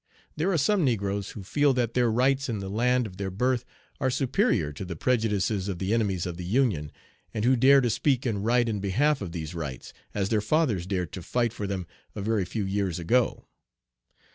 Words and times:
There 0.35 0.51
are 0.51 0.57
some 0.57 0.83
negroes 0.83 1.29
who 1.29 1.43
feel 1.43 1.73
that 1.75 1.93
their 1.93 2.09
rights 2.11 2.49
in 2.49 2.57
the 2.57 2.71
land 2.71 3.05
of 3.05 3.17
their 3.17 3.29
birth 3.29 3.63
are 3.99 4.09
superior 4.09 4.73
to 4.73 4.83
the 4.83 4.95
prejudices 4.95 5.67
of 5.67 5.77
the 5.77 5.93
enemies 5.93 6.25
of 6.25 6.37
the 6.37 6.43
Union, 6.43 6.91
and 7.35 7.45
who 7.45 7.55
dare 7.55 7.81
to 7.81 7.89
speak 7.91 8.25
and 8.25 8.43
write 8.43 8.67
in 8.67 8.79
behalf 8.79 9.21
of 9.21 9.31
these 9.31 9.53
rights, 9.53 9.93
as 10.15 10.29
their 10.29 10.41
fathers 10.41 10.87
dared 10.87 11.11
to 11.11 11.21
fight 11.21 11.53
for 11.53 11.67
them 11.67 11.85
a 12.15 12.21
very 12.23 12.45
few 12.45 12.65
years 12.65 12.97
ago. 12.97 13.45